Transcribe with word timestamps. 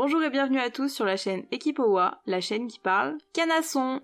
Bonjour 0.00 0.22
et 0.22 0.30
bienvenue 0.30 0.60
à 0.60 0.70
tous 0.70 0.94
sur 0.94 1.04
la 1.04 1.16
chaîne 1.16 1.42
Équipe 1.50 1.80
OWA, 1.80 2.20
la 2.24 2.40
chaîne 2.40 2.68
qui 2.68 2.78
parle 2.78 3.18
canasson. 3.32 4.00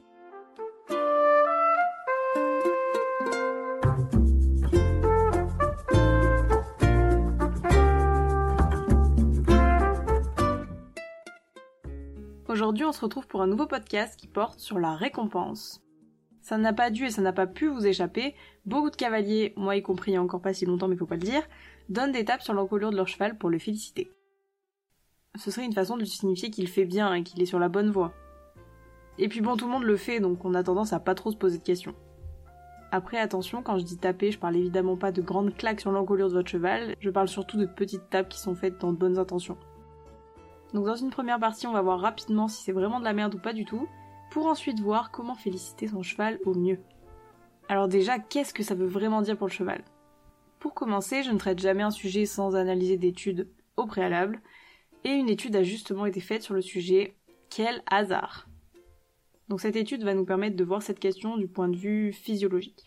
Aujourd'hui, 12.49 12.85
on 12.85 12.91
se 12.91 13.01
retrouve 13.01 13.29
pour 13.29 13.43
un 13.43 13.47
nouveau 13.47 13.67
podcast 13.67 14.19
qui 14.19 14.27
porte 14.27 14.59
sur 14.59 14.81
la 14.81 14.97
récompense. 14.97 15.81
Ça 16.41 16.59
n'a 16.59 16.73
pas 16.73 16.91
dû 16.91 17.05
et 17.05 17.11
ça 17.11 17.23
n'a 17.23 17.33
pas 17.33 17.47
pu 17.47 17.69
vous 17.69 17.87
échapper. 17.87 18.35
Beaucoup 18.67 18.91
de 18.91 18.97
cavaliers, 18.97 19.53
moi 19.57 19.77
y 19.77 19.83
compris 19.83 20.11
il 20.11 20.15
y 20.15 20.17
a 20.17 20.23
encore 20.23 20.43
pas 20.43 20.55
si 20.55 20.67
longtemps 20.67 20.89
mais 20.89 20.97
faut 20.97 21.07
pas 21.07 21.15
le 21.15 21.21
dire, 21.21 21.45
donnent 21.89 22.11
des 22.11 22.25
tapes 22.25 22.43
sur 22.43 22.53
l'encolure 22.53 22.91
de 22.91 22.97
leur 22.97 23.07
cheval 23.07 23.39
pour 23.39 23.49
le 23.49 23.61
féliciter 23.61 24.11
ce 25.37 25.51
serait 25.51 25.66
une 25.66 25.73
façon 25.73 25.96
de 25.96 26.05
signifier 26.05 26.51
qu'il 26.51 26.69
fait 26.69 26.84
bien 26.84 27.12
et 27.15 27.23
qu'il 27.23 27.43
est 27.43 27.47
sur 27.47 27.59
la 27.59 27.69
bonne 27.69 27.91
voie. 27.91 28.12
Et 29.19 29.29
puis 29.29 29.41
bon, 29.41 29.57
tout 29.57 29.66
le 29.66 29.73
monde 29.73 29.84
le 29.84 29.97
fait, 29.97 30.20
donc 30.20 30.45
on 30.45 30.55
a 30.55 30.62
tendance 30.62 30.93
à 30.93 31.01
pas 31.01 31.15
trop 31.15 31.30
se 31.30 31.37
poser 31.37 31.59
de 31.59 31.62
questions. 31.62 31.95
Après, 32.91 33.19
attention, 33.19 33.62
quand 33.62 33.79
je 33.79 33.84
dis 33.84 33.97
taper, 33.97 34.30
je 34.30 34.38
parle 34.38 34.57
évidemment 34.57 34.97
pas 34.97 35.10
de 35.10 35.23
grandes 35.23 35.57
claques 35.57 35.80
sur 35.80 35.91
l'encolure 35.91 36.29
de 36.29 36.34
votre 36.34 36.51
cheval, 36.51 36.95
je 37.01 37.10
parle 37.10 37.29
surtout 37.29 37.57
de 37.57 37.66
petites 37.66 38.09
tapes 38.10 38.29
qui 38.29 38.41
sont 38.41 38.55
faites 38.55 38.80
dans 38.80 38.93
de 38.93 38.97
bonnes 38.97 39.19
intentions. 39.19 39.59
Donc 40.73 40.87
dans 40.87 40.97
une 40.97 41.10
première 41.10 41.41
partie, 41.41 41.66
on 41.66 41.73
va 41.73 41.82
voir 41.82 42.01
rapidement 42.01 42.48
si 42.48 42.62
c'est 42.62 42.73
vraiment 42.73 43.01
de 43.01 43.05
la 43.05 43.12
merde 43.12 43.35
ou 43.35 43.38
pas 43.38 43.52
du 43.52 43.65
tout, 43.65 43.88
pour 44.30 44.46
ensuite 44.46 44.80
voir 44.80 45.10
comment 45.10 45.35
féliciter 45.35 45.88
son 45.88 46.02
cheval 46.02 46.38
au 46.45 46.55
mieux. 46.55 46.79
Alors 47.69 47.88
déjà, 47.88 48.19
qu'est-ce 48.19 48.55
que 48.55 48.62
ça 48.62 48.74
veut 48.74 48.87
vraiment 48.87 49.23
dire 49.23 49.37
pour 49.37 49.46
le 49.46 49.52
cheval? 49.52 49.82
Pour 50.59 50.74
commencer, 50.74 51.23
je 51.23 51.30
ne 51.30 51.38
traite 51.38 51.60
jamais 51.60 51.82
un 51.82 51.91
sujet 51.91 52.27
sans 52.27 52.57
analyser 52.57 52.96
d'études 52.96 53.48
au 53.77 53.87
préalable, 53.87 54.41
et 55.05 55.13
une 55.13 55.29
étude 55.29 55.55
a 55.57 55.63
justement 55.63 56.07
été 56.07 56.21
faite 56.21 56.43
sur 56.43 56.55
le 56.55 56.63
sujet 56.63 57.15
Quel 57.51 57.83
hasard 57.91 58.49
Donc 59.49 59.61
cette 59.61 59.77
étude 59.77 60.02
va 60.02 60.15
nous 60.15 60.24
permettre 60.24 60.57
de 60.57 60.65
voir 60.65 60.83
cette 60.83 60.99
question 60.99 61.37
du 61.37 61.46
point 61.46 61.69
de 61.69 61.77
vue 61.77 62.13
physiologique. 62.13 62.87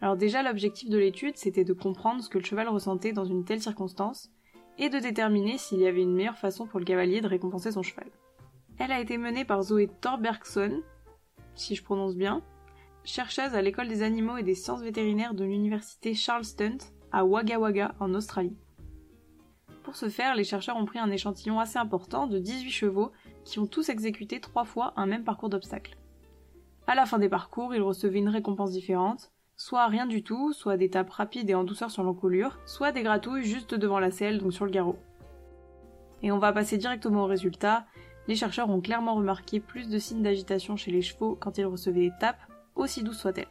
Alors 0.00 0.16
déjà 0.16 0.42
l'objectif 0.42 0.90
de 0.90 0.98
l'étude 0.98 1.36
c'était 1.36 1.64
de 1.64 1.72
comprendre 1.72 2.22
ce 2.22 2.28
que 2.28 2.38
le 2.38 2.44
cheval 2.44 2.68
ressentait 2.68 3.12
dans 3.12 3.24
une 3.24 3.44
telle 3.44 3.62
circonstance 3.62 4.30
et 4.78 4.88
de 4.88 4.98
déterminer 4.98 5.58
s'il 5.58 5.80
y 5.80 5.86
avait 5.86 6.02
une 6.02 6.14
meilleure 6.14 6.38
façon 6.38 6.66
pour 6.66 6.80
le 6.80 6.84
cavalier 6.84 7.20
de 7.20 7.28
récompenser 7.28 7.72
son 7.72 7.82
cheval. 7.82 8.10
Elle 8.78 8.92
a 8.92 9.00
été 9.00 9.18
menée 9.18 9.44
par 9.44 9.62
Zoé 9.62 9.88
Thorbergson, 10.00 10.82
si 11.54 11.74
je 11.74 11.84
prononce 11.84 12.16
bien, 12.16 12.42
chercheuse 13.04 13.54
à 13.54 13.60
l'école 13.60 13.88
des 13.88 14.02
animaux 14.02 14.38
et 14.38 14.42
des 14.42 14.54
sciences 14.54 14.82
vétérinaires 14.82 15.34
de 15.34 15.44
l'université 15.44 16.14
Charles 16.14 16.44
Stunt 16.44 16.78
à 17.12 17.24
Wagga 17.24 17.58
Wagga 17.58 17.94
en 18.00 18.14
Australie. 18.14 18.56
Pour 19.82 19.96
ce 19.96 20.08
faire, 20.08 20.34
les 20.34 20.44
chercheurs 20.44 20.76
ont 20.76 20.84
pris 20.84 20.98
un 20.98 21.10
échantillon 21.10 21.58
assez 21.58 21.78
important 21.78 22.26
de 22.26 22.38
18 22.38 22.70
chevaux 22.70 23.12
qui 23.44 23.58
ont 23.58 23.66
tous 23.66 23.88
exécuté 23.88 24.40
trois 24.40 24.64
fois 24.64 24.92
un 24.96 25.06
même 25.06 25.24
parcours 25.24 25.48
d'obstacles. 25.48 25.96
À 26.86 26.94
la 26.94 27.06
fin 27.06 27.18
des 27.18 27.28
parcours, 27.28 27.74
ils 27.74 27.82
recevaient 27.82 28.18
une 28.18 28.28
récompense 28.28 28.72
différente, 28.72 29.32
soit 29.56 29.86
rien 29.86 30.06
du 30.06 30.22
tout, 30.22 30.52
soit 30.52 30.76
des 30.76 30.90
tapes 30.90 31.10
rapides 31.10 31.48
et 31.48 31.54
en 31.54 31.64
douceur 31.64 31.90
sur 31.90 32.02
l'encolure, 32.02 32.58
soit 32.66 32.92
des 32.92 33.02
gratouilles 33.02 33.44
juste 33.44 33.74
devant 33.74 33.98
la 33.98 34.10
selle, 34.10 34.38
donc 34.38 34.52
sur 34.52 34.66
le 34.66 34.70
garrot. 34.70 34.98
Et 36.22 36.30
on 36.30 36.38
va 36.38 36.52
passer 36.52 36.76
directement 36.76 37.24
au 37.24 37.26
résultat. 37.26 37.86
Les 38.28 38.34
chercheurs 38.34 38.68
ont 38.68 38.80
clairement 38.80 39.14
remarqué 39.14 39.60
plus 39.60 39.88
de 39.88 39.98
signes 39.98 40.22
d'agitation 40.22 40.76
chez 40.76 40.90
les 40.90 41.02
chevaux 41.02 41.36
quand 41.40 41.56
ils 41.56 41.64
recevaient 41.64 42.08
des 42.08 42.12
tapes, 42.20 42.40
aussi 42.74 43.02
douces 43.02 43.20
soient-elles. 43.20 43.48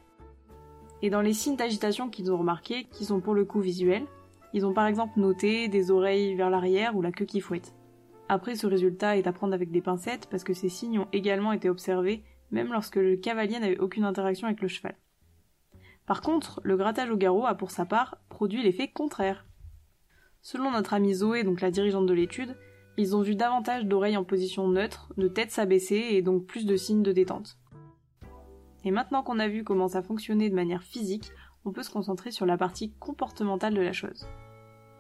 Et 1.02 1.10
dans 1.10 1.22
les 1.22 1.34
signes 1.34 1.56
d'agitation 1.56 2.10
qu'ils 2.10 2.32
ont 2.32 2.38
remarqués, 2.38 2.86
qui 2.92 3.06
sont 3.06 3.20
pour 3.20 3.34
le 3.34 3.46
coup 3.46 3.62
visuels, 3.62 4.06
ils 4.54 4.66
ont 4.66 4.74
par 4.74 4.88
exemple 4.88 5.20
noté 5.20 5.68
des 5.68 5.92
oreilles 5.92 6.36
vers 6.36 6.50
l'arrière 6.50 6.96
ou 6.96 7.02
la 7.02 7.12
queue 7.12 7.26
qui 7.26 7.42
fouette. 7.42 7.74
Après, 8.28 8.56
ce 8.56 8.68
résultat 8.68 9.18
est 9.18 9.28
à 9.28 9.34
prendre 9.34 9.54
avec 9.54 9.72
des 9.72 9.82
pincettes 9.82 10.28
parce 10.30 10.44
que 10.44 10.54
ces 10.54 10.70
signes 10.70 11.00
ont 11.00 11.08
également 11.14 11.52
été 11.52 11.70
observés 11.70 12.24
même 12.52 12.72
lorsque 12.72 12.96
le 12.96 13.16
cavalier 13.16 13.60
n'avait 13.60 13.80
aucune 13.80 14.04
interaction 14.04 14.48
avec 14.48 14.62
le 14.62 14.68
cheval. 14.68 14.96
Par 16.06 16.22
contre, 16.22 16.62
le 16.64 16.78
grattage 16.78 17.12
au 17.12 17.18
garrot 17.18 17.46
a 17.46 17.56
pour 17.56 17.72
sa 17.72 17.86
part 17.86 18.18
produit 18.30 18.64
l'effet 18.64 18.88
contraire. 18.88 19.46
Selon 20.42 20.72
notre 20.72 20.94
amie 20.94 21.14
Zoé, 21.14 21.44
donc 21.44 21.62
la 21.62 21.70
dirigeante 21.70 22.08
de 22.08 22.14
l'étude, 22.14 22.56
ils 22.98 23.16
ont 23.16 23.22
vu 23.22 23.36
davantage 23.36 23.86
d'oreilles 23.86 24.18
en 24.18 24.24
position 24.24 24.68
neutre, 24.68 25.14
de 25.18 25.28
tête 25.28 25.52
s'abaisser 25.52 26.08
et 26.12 26.22
donc 26.22 26.46
plus 26.46 26.66
de 26.66 26.76
signes 26.76 27.04
de 27.04 27.12
détente. 27.12 27.58
Et 28.84 28.92
maintenant 28.92 29.24
qu'on 29.24 29.40
a 29.40 29.48
vu 29.48 29.64
comment 29.64 29.88
ça 29.88 30.02
fonctionnait 30.02 30.50
de 30.50 30.56
manière 30.56 30.84
physique, 30.84 31.32
on 31.66 31.72
peut 31.72 31.84
se 31.84 31.92
concentrer 31.92 32.32
sur 32.32 32.46
la 32.46 32.58
partie 32.58 32.94
comportementale 33.00 33.74
de 33.74 33.82
la 33.82 33.94
chose. 33.94 34.28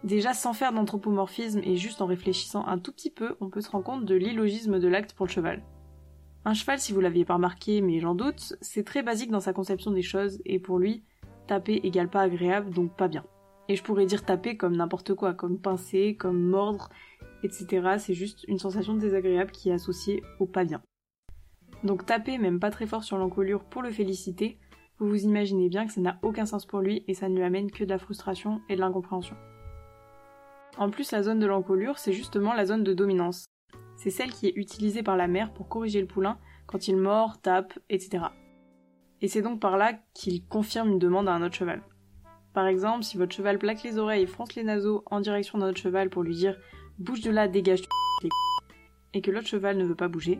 Déjà, 0.03 0.33
sans 0.33 0.53
faire 0.53 0.71
d'anthropomorphisme 0.71 1.59
et 1.63 1.75
juste 1.75 2.01
en 2.01 2.05
réfléchissant 2.05 2.65
un 2.65 2.79
tout 2.79 2.93
petit 2.93 3.09
peu, 3.09 3.35
on 3.41 3.49
peut 3.49 3.61
se 3.61 3.69
rendre 3.69 3.83
compte 3.83 4.05
de 4.05 4.15
l'illogisme 4.15 4.79
de 4.79 4.87
l'acte 4.87 5.13
pour 5.13 5.25
le 5.25 5.31
cheval. 5.31 5.63
Un 6.45 6.53
cheval, 6.53 6.79
si 6.79 6.93
vous 6.93 7.01
l'aviez 7.01 7.25
pas 7.25 7.33
remarqué, 7.33 7.81
mais 7.81 7.99
j'en 7.99 8.15
doute, 8.15 8.55
c'est 8.61 8.85
très 8.85 9.03
basique 9.03 9.31
dans 9.31 9.41
sa 9.41 9.51
conception 9.51 9.91
des 9.91 10.01
choses, 10.01 10.41
et 10.45 10.59
pour 10.59 10.79
lui, 10.79 11.03
taper 11.47 11.81
égale 11.83 12.09
pas 12.09 12.21
agréable, 12.21 12.69
donc 12.73 12.95
pas 12.95 13.09
bien. 13.09 13.25
Et 13.67 13.75
je 13.75 13.83
pourrais 13.83 14.05
dire 14.05 14.23
taper 14.23 14.55
comme 14.55 14.77
n'importe 14.77 15.13
quoi, 15.15 15.33
comme 15.33 15.59
pincer, 15.59 16.15
comme 16.15 16.41
mordre, 16.41 16.89
etc. 17.43 17.95
C'est 17.97 18.13
juste 18.13 18.45
une 18.47 18.57
sensation 18.57 18.95
désagréable 18.95 19.51
qui 19.51 19.69
est 19.69 19.73
associée 19.73 20.23
au 20.39 20.45
pas 20.45 20.63
bien. 20.63 20.81
Donc 21.83 22.05
taper, 22.05 22.37
même 22.37 22.59
pas 22.59 22.71
très 22.71 22.87
fort 22.87 23.03
sur 23.03 23.17
l'encolure 23.17 23.63
pour 23.63 23.81
le 23.81 23.91
féliciter, 23.91 24.59
vous 24.99 25.07
vous 25.07 25.23
imaginez 25.23 25.69
bien 25.69 25.85
que 25.85 25.93
ça 25.93 26.01
n'a 26.01 26.19
aucun 26.21 26.45
sens 26.45 26.65
pour 26.65 26.79
lui 26.79 27.03
et 27.07 27.13
ça 27.13 27.29
ne 27.29 27.35
lui 27.35 27.43
amène 27.43 27.71
que 27.71 27.83
de 27.83 27.89
la 27.89 27.99
frustration 27.99 28.61
et 28.69 28.75
de 28.75 28.81
l'incompréhension. 28.81 29.35
En 30.77 30.89
plus, 30.89 31.11
la 31.11 31.23
zone 31.23 31.39
de 31.39 31.47
l'encolure, 31.47 31.97
c'est 31.97 32.13
justement 32.13 32.53
la 32.53 32.65
zone 32.65 32.83
de 32.83 32.93
dominance. 32.93 33.45
C'est 33.95 34.09
celle 34.09 34.31
qui 34.31 34.47
est 34.47 34.55
utilisée 34.55 35.03
par 35.03 35.17
la 35.17 35.27
mère 35.27 35.53
pour 35.53 35.67
corriger 35.67 35.99
le 35.99 36.07
poulain 36.07 36.37
quand 36.67 36.87
il 36.87 36.97
mord, 36.97 37.41
tape, 37.41 37.77
etc. 37.89 38.25
Et 39.21 39.27
c'est 39.27 39.41
donc 39.41 39.59
par 39.59 39.77
là 39.77 39.93
qu'il 40.13 40.45
confirme 40.45 40.89
une 40.89 40.99
demande 40.99 41.27
à 41.27 41.33
un 41.33 41.41
autre 41.41 41.55
cheval. 41.55 41.81
Par 42.53 42.67
exemple, 42.67 43.03
si 43.03 43.17
votre 43.17 43.35
cheval 43.35 43.59
plaque 43.59 43.83
les 43.83 43.97
oreilles 43.97 44.23
et 44.23 44.27
fronce 44.27 44.55
les 44.55 44.63
naseaux 44.63 45.03
en 45.07 45.19
direction 45.19 45.57
d'un 45.57 45.69
autre 45.69 45.79
cheval 45.79 46.09
pour 46.09 46.23
lui 46.23 46.35
dire 46.35 46.57
bouge 46.97 47.21
de 47.21 47.31
là, 47.31 47.47
dégage 47.47 47.81
et 49.13 49.21
que 49.21 49.31
l'autre 49.31 49.47
cheval 49.47 49.77
ne 49.77 49.85
veut 49.85 49.95
pas 49.95 50.07
bouger, 50.07 50.39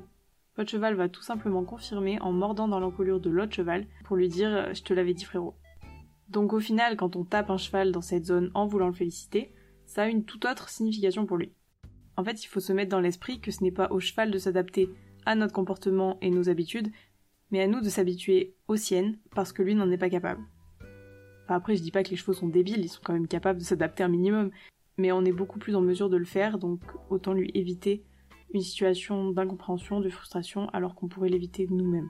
votre 0.59 0.71
cheval 0.71 0.95
va 0.95 1.07
tout 1.07 1.21
simplement 1.21 1.63
confirmer 1.63 2.19
en 2.19 2.33
mordant 2.33 2.67
dans 2.67 2.81
l'encolure 2.81 3.21
de 3.21 3.29
l'autre 3.29 3.53
cheval 3.53 3.87
pour 4.03 4.17
lui 4.17 4.27
dire 4.27 4.49
euh, 4.49 4.73
je 4.73 4.83
te 4.83 4.93
l'avais 4.93 5.13
dit 5.13 5.23
frérot. 5.23 5.55
Donc 6.27 6.51
au 6.51 6.59
final, 6.59 6.97
quand 6.97 7.15
on 7.15 7.23
tape 7.23 7.49
un 7.49 7.55
cheval 7.55 7.93
dans 7.93 8.01
cette 8.01 8.25
zone 8.25 8.51
en 8.53 8.67
voulant 8.67 8.87
le 8.87 8.93
féliciter, 8.93 9.53
ça 9.85 10.03
a 10.03 10.07
une 10.07 10.25
toute 10.25 10.43
autre 10.43 10.67
signification 10.67 11.25
pour 11.25 11.37
lui. 11.37 11.53
En 12.17 12.25
fait, 12.25 12.43
il 12.43 12.47
faut 12.47 12.59
se 12.59 12.73
mettre 12.73 12.91
dans 12.91 12.99
l'esprit 12.99 13.39
que 13.39 13.51
ce 13.51 13.63
n'est 13.63 13.71
pas 13.71 13.87
au 13.89 14.01
cheval 14.01 14.31
de 14.31 14.37
s'adapter 14.37 14.89
à 15.25 15.33
notre 15.35 15.53
comportement 15.53 16.17
et 16.21 16.29
nos 16.29 16.49
habitudes, 16.49 16.91
mais 17.51 17.61
à 17.61 17.67
nous 17.67 17.79
de 17.79 17.87
s'habituer 17.87 18.57
aux 18.67 18.75
siennes 18.75 19.17
parce 19.33 19.53
que 19.53 19.63
lui 19.63 19.75
n'en 19.75 19.89
est 19.89 19.97
pas 19.97 20.09
capable. 20.09 20.41
après, 21.47 21.77
je 21.77 21.81
dis 21.81 21.91
pas 21.91 22.03
que 22.03 22.09
les 22.09 22.17
chevaux 22.17 22.33
sont 22.33 22.49
débiles, 22.49 22.81
ils 22.81 22.89
sont 22.89 23.01
quand 23.01 23.13
même 23.13 23.29
capables 23.29 23.59
de 23.59 23.63
s'adapter 23.63 24.03
un 24.03 24.09
minimum, 24.09 24.51
mais 24.97 25.13
on 25.13 25.23
est 25.23 25.31
beaucoup 25.31 25.57
plus 25.57 25.77
en 25.77 25.81
mesure 25.81 26.09
de 26.09 26.17
le 26.17 26.25
faire, 26.25 26.57
donc 26.57 26.81
autant 27.09 27.31
lui 27.31 27.49
éviter 27.53 28.03
une 28.53 28.61
situation 28.61 29.31
d'incompréhension, 29.31 29.99
de 29.99 30.09
frustration, 30.09 30.69
alors 30.69 30.95
qu'on 30.95 31.07
pourrait 31.07 31.29
l'éviter 31.29 31.67
nous-mêmes. 31.69 32.09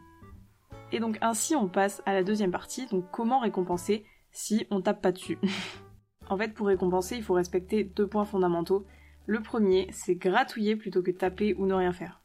Et 0.91 0.99
donc 0.99 1.17
ainsi 1.21 1.55
on 1.55 1.67
passe 1.67 2.01
à 2.05 2.13
la 2.13 2.23
deuxième 2.23 2.51
partie, 2.51 2.87
donc 2.87 3.05
comment 3.11 3.39
récompenser 3.39 4.05
si 4.31 4.65
on 4.71 4.81
tape 4.81 5.01
pas 5.01 5.11
dessus? 5.11 5.37
en 6.29 6.37
fait 6.37 6.53
pour 6.53 6.67
récompenser 6.67 7.15
il 7.15 7.23
faut 7.23 7.33
respecter 7.33 7.83
deux 7.83 8.07
points 8.07 8.25
fondamentaux. 8.25 8.85
Le 9.25 9.41
premier 9.41 9.87
c'est 9.91 10.15
gratouiller 10.15 10.75
plutôt 10.75 11.03
que 11.03 11.11
taper 11.11 11.53
ou 11.55 11.65
ne 11.65 11.73
rien 11.73 11.93
faire. 11.93 12.21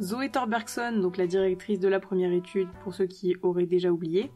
Zoé 0.00 0.30
Thorbergson, 0.30 0.98
donc 1.00 1.16
la 1.16 1.26
directrice 1.26 1.80
de 1.80 1.88
la 1.88 2.00
première 2.00 2.32
étude 2.32 2.68
pour 2.82 2.94
ceux 2.94 3.06
qui 3.06 3.36
auraient 3.42 3.66
déjà 3.66 3.90
oublié, 3.90 4.30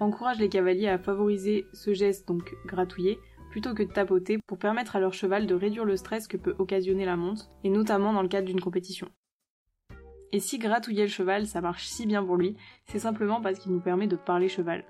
encourage 0.00 0.38
les 0.38 0.48
cavaliers 0.48 0.88
à 0.88 0.98
favoriser 0.98 1.66
ce 1.72 1.94
geste 1.94 2.28
donc 2.28 2.54
gratouiller 2.66 3.18
plutôt 3.56 3.72
que 3.72 3.84
de 3.84 3.90
tapoter 3.90 4.36
pour 4.46 4.58
permettre 4.58 4.96
à 4.96 5.00
leur 5.00 5.14
cheval 5.14 5.46
de 5.46 5.54
réduire 5.54 5.86
le 5.86 5.96
stress 5.96 6.28
que 6.28 6.36
peut 6.36 6.54
occasionner 6.58 7.06
la 7.06 7.16
monte, 7.16 7.48
et 7.64 7.70
notamment 7.70 8.12
dans 8.12 8.20
le 8.20 8.28
cadre 8.28 8.46
d'une 8.46 8.60
compétition. 8.60 9.08
Et 10.30 10.40
si 10.40 10.58
gratouiller 10.58 11.04
le 11.04 11.08
cheval 11.08 11.46
ça 11.46 11.62
marche 11.62 11.86
si 11.86 12.04
bien 12.04 12.22
pour 12.22 12.36
lui, 12.36 12.54
c'est 12.84 12.98
simplement 12.98 13.40
parce 13.40 13.58
qu'il 13.58 13.72
nous 13.72 13.80
permet 13.80 14.08
de 14.08 14.16
parler 14.16 14.50
cheval. 14.50 14.84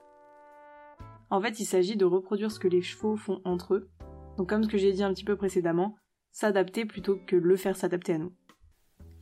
En 1.31 1.41
fait, 1.41 1.61
il 1.61 1.65
s'agit 1.65 1.97
de 1.97 2.05
reproduire 2.05 2.51
ce 2.51 2.59
que 2.59 2.67
les 2.67 2.83
chevaux 2.83 3.15
font 3.15 3.41
entre 3.45 3.75
eux, 3.75 3.89
donc 4.37 4.49
comme 4.49 4.65
ce 4.65 4.69
que 4.69 4.79
j'ai 4.79 4.93
dit 4.93 5.05
un 5.05 5.15
petit 5.15 5.23
peu 5.23 5.37
précédemment, 5.37 5.95
s'adapter 6.33 6.87
plutôt 6.87 7.21
que 7.25 7.37
le 7.37 7.55
faire 7.55 7.77
s'adapter 7.77 8.15
à 8.15 8.19
nous. 8.19 8.33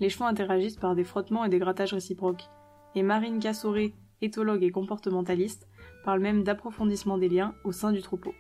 Les 0.00 0.08
chevaux 0.08 0.24
interagissent 0.24 0.78
par 0.78 0.94
des 0.94 1.04
frottements 1.04 1.44
et 1.44 1.50
des 1.50 1.58
grattages 1.58 1.92
réciproques, 1.92 2.48
et 2.94 3.02
Marine 3.02 3.40
Cassoré, 3.40 3.94
éthologue 4.22 4.62
et 4.62 4.70
comportementaliste, 4.70 5.68
parle 6.02 6.20
même 6.20 6.44
d'approfondissement 6.44 7.18
des 7.18 7.28
liens 7.28 7.54
au 7.64 7.72
sein 7.72 7.92
du 7.92 8.00
troupeau. 8.00 8.32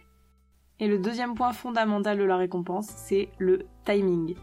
Et 0.80 0.88
le 0.88 0.98
deuxième 0.98 1.34
point 1.34 1.52
fondamental 1.52 2.18
de 2.18 2.24
la 2.24 2.36
récompense, 2.36 2.88
c'est 2.88 3.28
le 3.38 3.66
timing. 3.84 4.34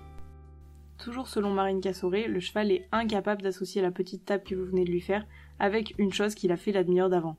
Toujours 0.97 1.27
selon 1.27 1.51
Marine 1.51 1.81
Cassoré, 1.81 2.27
le 2.27 2.39
cheval 2.39 2.71
est 2.71 2.87
incapable 2.91 3.41
d'associer 3.41 3.81
la 3.81 3.91
petite 3.91 4.23
tape 4.23 4.45
que 4.45 4.55
vous 4.55 4.65
venez 4.65 4.85
de 4.85 4.91
lui 4.91 5.01
faire 5.01 5.25
avec 5.59 5.93
une 5.97 6.13
chose 6.13 6.35
qu'il 6.35 6.51
a 6.51 6.57
fait 6.57 6.71
la 6.71 6.83
d'avant. 6.83 7.37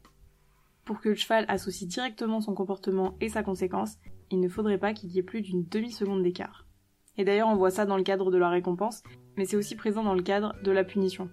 Pour 0.84 1.00
que 1.00 1.08
le 1.08 1.14
cheval 1.14 1.44
associe 1.48 1.88
directement 1.88 2.40
son 2.40 2.54
comportement 2.54 3.14
et 3.20 3.28
sa 3.28 3.42
conséquence, 3.42 3.98
il 4.30 4.40
ne 4.40 4.48
faudrait 4.48 4.78
pas 4.78 4.92
qu'il 4.92 5.10
y 5.10 5.18
ait 5.18 5.22
plus 5.22 5.42
d'une 5.42 5.64
demi-seconde 5.64 6.22
d'écart. 6.22 6.66
Et 7.16 7.24
d'ailleurs, 7.24 7.48
on 7.48 7.56
voit 7.56 7.70
ça 7.70 7.86
dans 7.86 7.96
le 7.96 8.02
cadre 8.02 8.30
de 8.30 8.38
la 8.38 8.48
récompense, 8.48 9.02
mais 9.36 9.44
c'est 9.44 9.56
aussi 9.56 9.76
présent 9.76 10.02
dans 10.02 10.14
le 10.14 10.22
cadre 10.22 10.54
de 10.62 10.70
la 10.70 10.84
punition. 10.84 11.30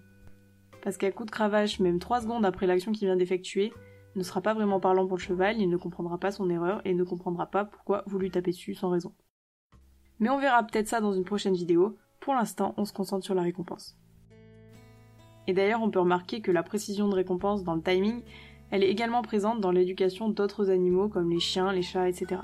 Parce 0.84 0.98
qu'à 0.98 1.12
coup 1.12 1.26
de 1.26 1.32
cravache, 1.32 1.80
même 1.80 2.00
3 2.00 2.22
secondes 2.22 2.46
après 2.46 2.68
l'action 2.68 2.92
qu'il 2.92 3.08
vient 3.08 3.18
d'effectuer, 3.18 3.74
ne 4.20 4.24
sera 4.24 4.42
pas 4.42 4.54
vraiment 4.54 4.80
parlant 4.80 5.08
pour 5.08 5.18
le 5.18 5.22
cheval, 5.22 5.60
il 5.60 5.70
ne 5.70 5.78
comprendra 5.78 6.20
pas 6.20 6.32
son 6.32 6.50
erreur 6.50 6.82
et 6.86 6.94
ne 6.94 7.04
comprendra 7.04 7.48
pas 7.48 7.66
pourquoi 7.66 8.04
vous 8.06 8.20
lui 8.20 8.30
tapez 8.30 8.52
dessus 8.52 8.76
sans 8.76 8.90
raison. 8.90 9.14
Mais 10.20 10.30
on 10.30 10.40
verra 10.40 10.62
peut-être 10.64 10.88
ça 10.88 11.02
dans 11.02 11.14
une 11.14 11.24
prochaine 11.24 11.56
vidéo, 11.56 11.98
pour 12.20 12.36
l'instant 12.36 12.76
on 12.78 12.86
se 12.86 12.94
concentre 12.94 13.26
sur 13.26 13.34
la 13.34 13.42
récompense. 13.42 13.98
Et 15.48 15.54
d'ailleurs 15.54 15.82
on 15.82 15.90
peut 15.90 16.00
remarquer 16.00 16.42
que 16.42 16.52
la 16.52 16.62
précision 16.62 17.08
de 17.08 17.16
récompense 17.16 17.64
dans 17.64 17.76
le 17.76 17.82
timing, 17.82 18.22
elle 18.70 18.84
est 18.84 18.92
également 18.92 19.24
présente 19.24 19.62
dans 19.62 19.72
l'éducation 19.72 20.30
d'autres 20.30 20.70
animaux 20.70 21.08
comme 21.08 21.32
les 21.32 21.40
chiens, 21.40 21.72
les 21.72 21.82
chats, 21.82 22.10
etc. 22.10 22.42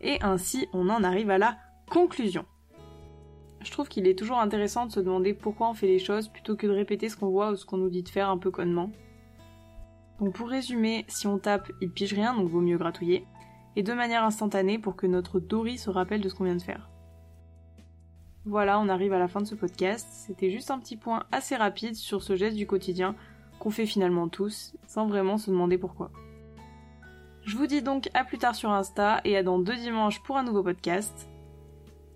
Et 0.00 0.18
ainsi 0.22 0.68
on 0.72 0.90
en 0.90 1.04
arrive 1.04 1.30
à 1.30 1.38
la 1.38 1.56
conclusion. 1.88 2.44
Je 3.62 3.70
trouve 3.70 3.88
qu'il 3.88 4.06
est 4.06 4.18
toujours 4.18 4.40
intéressant 4.40 4.84
de 4.84 4.92
se 4.92 5.00
demander 5.00 5.32
pourquoi 5.32 5.70
on 5.70 5.74
fait 5.74 5.86
les 5.86 5.98
choses 5.98 6.28
plutôt 6.28 6.56
que 6.56 6.66
de 6.66 6.72
répéter 6.72 7.08
ce 7.08 7.16
qu'on 7.16 7.30
voit 7.30 7.52
ou 7.52 7.56
ce 7.56 7.64
qu'on 7.64 7.78
nous 7.78 7.88
dit 7.88 8.02
de 8.02 8.08
faire 8.08 8.28
un 8.28 8.36
peu 8.36 8.50
connement. 8.50 8.90
Donc 10.20 10.34
pour 10.34 10.48
résumer, 10.48 11.04
si 11.08 11.26
on 11.26 11.38
tape, 11.38 11.70
il 11.80 11.90
pige 11.90 12.14
rien, 12.14 12.34
donc 12.34 12.48
vaut 12.48 12.60
mieux 12.60 12.78
gratouiller, 12.78 13.26
et 13.76 13.82
de 13.82 13.92
manière 13.92 14.24
instantanée 14.24 14.78
pour 14.78 14.96
que 14.96 15.06
notre 15.06 15.40
Dory 15.40 15.78
se 15.78 15.90
rappelle 15.90 16.20
de 16.20 16.28
ce 16.28 16.34
qu'on 16.34 16.44
vient 16.44 16.56
de 16.56 16.62
faire. 16.62 16.90
Voilà, 18.46 18.78
on 18.78 18.88
arrive 18.88 19.14
à 19.14 19.18
la 19.18 19.28
fin 19.28 19.40
de 19.40 19.46
ce 19.46 19.54
podcast. 19.54 20.06
C'était 20.10 20.50
juste 20.50 20.70
un 20.70 20.78
petit 20.78 20.96
point 20.96 21.24
assez 21.32 21.56
rapide 21.56 21.94
sur 21.94 22.22
ce 22.22 22.36
geste 22.36 22.56
du 22.56 22.66
quotidien 22.66 23.16
qu'on 23.58 23.70
fait 23.70 23.86
finalement 23.86 24.28
tous, 24.28 24.76
sans 24.86 25.06
vraiment 25.06 25.38
se 25.38 25.50
demander 25.50 25.78
pourquoi. 25.78 26.10
Je 27.46 27.56
vous 27.56 27.66
dis 27.66 27.82
donc 27.82 28.10
à 28.14 28.24
plus 28.24 28.38
tard 28.38 28.54
sur 28.54 28.70
Insta 28.70 29.20
et 29.24 29.36
à 29.36 29.42
dans 29.42 29.58
deux 29.58 29.76
dimanches 29.76 30.22
pour 30.22 30.36
un 30.36 30.42
nouveau 30.42 30.62
podcast. 30.62 31.28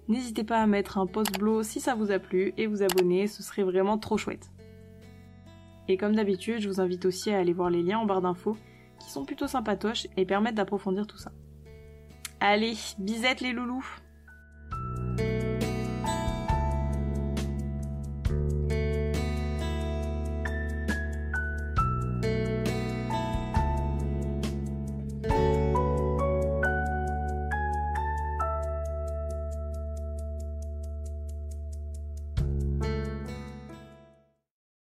N'hésitez 0.08 0.44
pas 0.44 0.58
à 0.58 0.66
mettre 0.66 0.98
un 0.98 1.06
post 1.06 1.38
blow 1.38 1.62
si 1.62 1.80
ça 1.80 1.94
vous 1.94 2.10
a 2.10 2.18
plu 2.18 2.54
et 2.56 2.66
vous 2.66 2.82
abonner, 2.82 3.26
ce 3.26 3.42
serait 3.42 3.62
vraiment 3.62 3.98
trop 3.98 4.16
chouette. 4.16 4.50
Et 5.88 5.96
comme 5.96 6.14
d'habitude, 6.14 6.60
je 6.60 6.68
vous 6.68 6.80
invite 6.80 7.06
aussi 7.06 7.30
à 7.30 7.38
aller 7.38 7.54
voir 7.54 7.70
les 7.70 7.82
liens 7.82 7.98
en 7.98 8.06
barre 8.06 8.20
d'infos 8.20 8.56
qui 9.00 9.10
sont 9.10 9.24
plutôt 9.24 9.46
sympatoches 9.46 10.06
et 10.16 10.26
permettent 10.26 10.56
d'approfondir 10.56 11.06
tout 11.06 11.16
ça. 11.16 11.32
Allez, 12.40 12.74
bisette 12.98 13.40
les 13.40 13.52
loulous 13.52 13.84